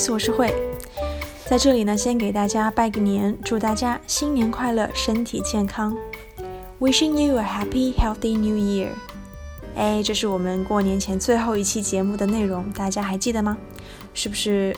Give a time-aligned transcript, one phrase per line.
[0.00, 0.50] Nice，我是慧，
[1.44, 5.94] 在这里呢，先给大家拜个年，祝大家新年快乐，身体健康。
[6.78, 8.88] Wishing you a happy, healthy New Year。
[9.76, 13.58] 哎，这是我们过年前最后一期节目的内容，大家还记得吗？
[14.14, 14.74] 是不是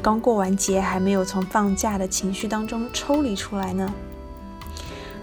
[0.00, 3.92] 刚过完节，还没有从放假的情绪当中抽离出来呢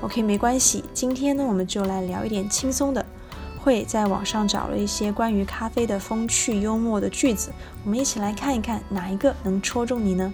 [0.01, 3.05] ？OK，没关系，今天呢，我们就来聊一点轻松的。
[3.63, 7.49] 会在网上找了一些关于咖啡的风趣幽默的句子，
[7.85, 10.33] 我们一起来看一看哪一个能戳中你呢？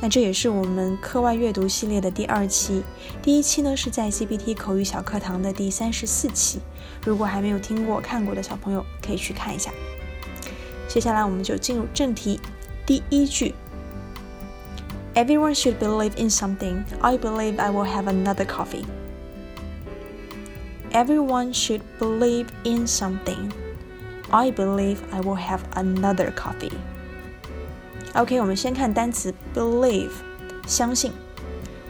[0.00, 2.82] 那这也是我们课外阅读系列的第二期，
[3.22, 6.58] 第一期呢是在 CPT 口语小课堂的第三十四期，
[7.06, 9.70] 如果还没有听过看过的小朋友可以去看一下。
[10.88, 12.40] 接下来我们就进入正题，
[12.84, 13.54] 第一句
[15.14, 16.82] ：Everyone should believe in something.
[17.00, 18.84] I believe I will have another coffee.
[20.93, 23.51] Everyone should believe in something.
[24.31, 26.73] I believe I will have another coffee.
[28.13, 30.11] OK，我们先看单词 believe，
[30.67, 31.11] 相信；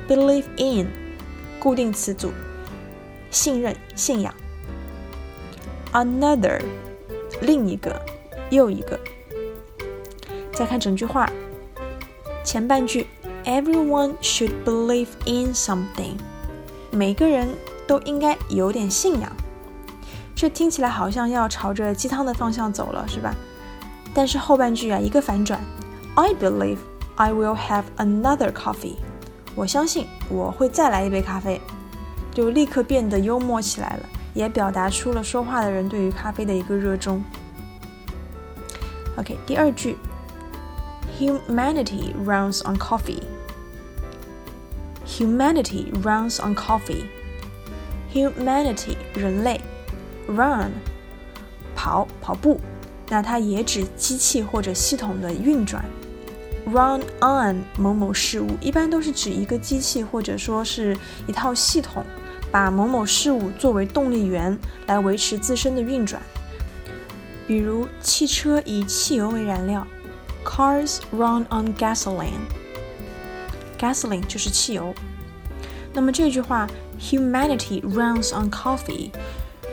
[0.07, 0.88] believe in，
[1.59, 2.31] 固定词组，
[3.31, 4.33] 信任、信仰；
[5.93, 6.61] another，
[7.41, 8.02] 另一个、
[8.49, 8.99] 又一个。
[10.53, 11.29] 再看整句话，
[12.43, 13.07] 前半句：
[13.45, 16.17] Everyone should believe in something。
[16.94, 17.48] 每个人。
[17.86, 19.30] 都应该有点信仰，
[20.34, 23.34] 这听起来好像要朝着鸡汤的方向走了，是吧？
[24.14, 25.60] 但是后半句啊，一个反转
[26.14, 26.78] ，I believe
[27.16, 28.94] I will have another coffee。
[29.54, 31.60] 我相信我会再来一杯咖啡，
[32.32, 37.22] 就立刻变得幽默起来了，也表达出了说话的人对于咖啡的一个热衷。
[39.18, 39.98] OK，第二句
[41.20, 43.20] ，Humanity runs on coffee。
[45.16, 47.04] Humanity runs on coffee。
[48.12, 49.60] Humanity 人类
[50.26, 50.72] ，run
[51.76, 52.60] 跑跑步，
[53.08, 55.84] 那它也指机器或者系统的运转。
[56.66, 60.96] Run on 某某事物，一般都是指一个机器或者说是
[61.28, 62.05] 一套系统，
[62.50, 66.20] 把某某事物作为动力源来维持自身的运转。
[67.46, 69.86] 比如汽车以汽油为燃料
[70.44, 72.64] ，Cars run on gasoline。
[73.84, 74.95] Gasoline 就是汽油。
[75.92, 76.67] 那么这句话。
[77.00, 79.11] Humanity runs on coffee，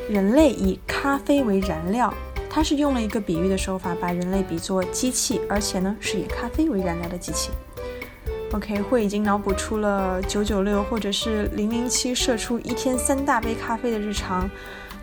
[0.10, 2.12] 人类以咖啡为燃料。
[2.50, 7.52] 它是用了一个比喻的手法，把人类比作机器，而且呢是以咖啡为燃料的机器。
[8.54, 14.50] OK，会已经脑补出了九九六或者是零零七射出一天三大杯咖啡的日常，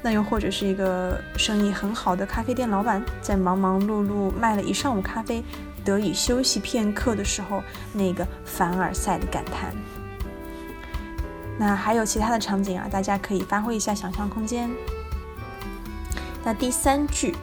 [0.00, 5.42] 那又或者是一个生意很好的咖啡店老板，在忙忙碌碌卖了一上午咖啡，
[5.84, 9.75] 得以休息片刻的时候，那个凡尔赛的感叹。
[11.58, 14.70] 那还有其他的场景啊，大家可以发挥一下想象空间。
[16.44, 17.34] 那第三句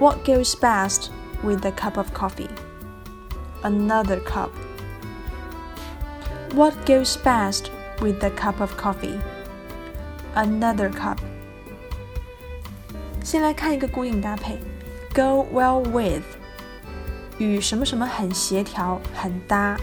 [0.00, 1.08] ，What goes best
[1.44, 2.48] with a cup of coffee?
[3.62, 4.48] Another cup.
[6.54, 7.66] What goes best
[8.00, 9.18] with a cup of coffee?
[10.34, 11.18] Another cup.
[13.24, 14.58] 先来看一个固定搭配
[15.12, 16.22] ，go well with，
[17.38, 19.76] 与什么什么很协调、很搭。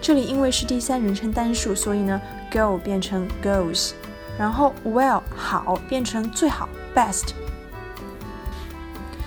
[0.00, 2.20] 这里因为是第三人称单数，所以呢
[2.52, 3.92] ，go 变成 goes，
[4.38, 7.30] 然后 well 好变成最好 best。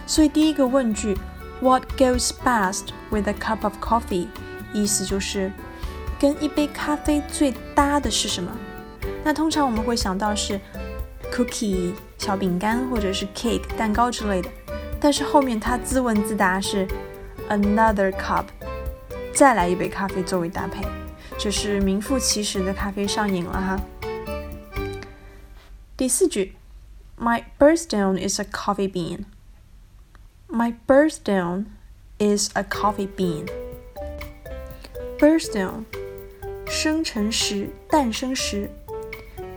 [0.06, 1.18] 所以第一个问句
[1.60, 4.28] ，What goes best with a cup of coffee？
[4.72, 5.52] 意思就是
[6.20, 8.52] 跟一杯咖啡最搭的是什么？
[9.24, 10.60] 那通常我们会想到是
[11.32, 14.50] cookie 小饼干或者是 cake 蛋糕之类的，
[15.00, 16.88] 但是后面它自问自答是
[17.50, 18.46] another cup。
[19.34, 20.84] 再来一杯咖啡作为搭配，
[21.38, 23.80] 这是名副其实的咖啡上瘾了哈。
[25.96, 26.56] 第四句
[27.18, 29.26] ，My birthstone is a coffee bean.
[30.50, 31.66] My birthstone
[32.18, 33.48] is a coffee bean.
[35.18, 35.86] Birthstone，
[36.66, 38.70] 生辰石、诞生石，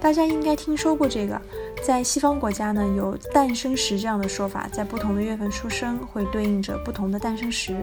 [0.03, 1.41] 大家应该听说过这个。
[1.81, 7.76] 在西方国家呢，有诞生石这样的说法，在不同的月份出生会对应着不同的诞生石。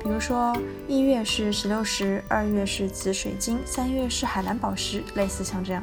[0.00, 0.56] 比如说，
[0.86, 5.82] 一月是石榴石，二月是紫水晶，三月是海蓝宝石，类似像这样，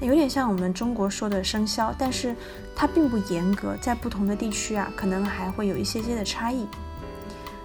[0.00, 2.34] 有点像我们中国说的生肖，但是
[2.74, 6.66] 它并不严格，在不同的地区啊，可能还会有一些些的差异。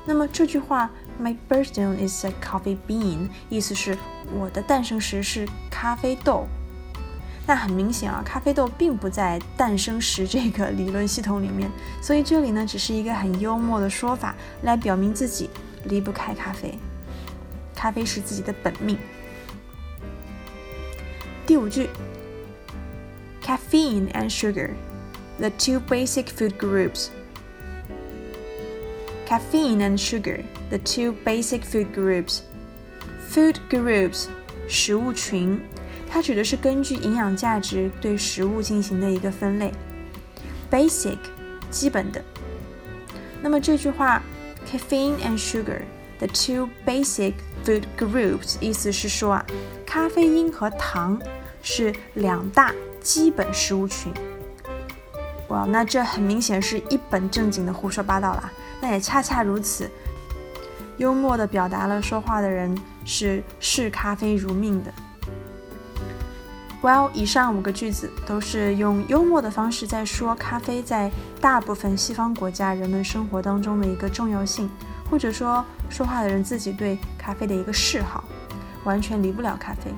[0.05, 3.97] 那么这句话，My birthstone is a coffee bean，意思是
[4.39, 6.45] 我的诞生石是咖啡豆。
[7.47, 11.69] 那很明显啊，咖啡豆并不在诞生时这个理论系统里面，
[12.01, 15.49] 所以这里呢，只是一个很幽默的说法，来表明自己。
[15.87, 16.79] 离不开咖啡，
[17.75, 18.97] 咖啡是自己的本命。
[21.45, 21.89] 第五句
[23.43, 24.71] ，caffeine and sugar,
[25.37, 27.09] the two basic food groups.
[29.25, 32.41] caffeine and sugar, the two basic food groups.
[33.29, 34.27] Food groups
[34.67, 35.59] 食物群，
[36.09, 39.71] 它指的是根据营养价值对食物进行的一个分类。
[40.71, 41.17] Basic
[41.69, 42.23] 基本的。
[43.41, 44.21] 那么这句话
[44.65, 45.81] ，caffeine and sugar,
[46.19, 49.45] the two basic food groups，意思是说啊，
[49.85, 51.21] 咖啡因和糖
[51.61, 54.11] 是两大基本食物群。
[55.49, 58.51] 哇，那这很明显是一本正经的胡说八道啦。
[58.81, 59.89] 那也恰恰如此，
[60.97, 62.75] 幽默的表达了说话的人
[63.05, 64.91] 是视咖啡如命的。
[66.85, 71.09] Well，以上五个句子都是用幽默的方式在说咖啡在
[71.41, 74.69] 大部分西方国家人们生活当中的一个重要性，
[75.09, 78.23] 或者说说话的人自己对咖啡的一个嗜好，
[78.83, 79.91] 完全离不了咖啡。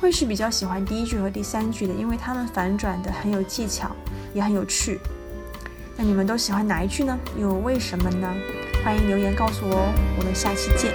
[0.00, 3.88] 会是比较喜欢第一句和第三句的，因为他们反转的很有技巧，
[4.34, 4.98] 也很有趣。
[5.96, 7.16] 那你们都喜欢哪一句呢？
[7.38, 8.28] 又为什么呢？
[8.84, 9.94] 欢迎留言告诉我哦。
[10.18, 10.92] 我们下期见，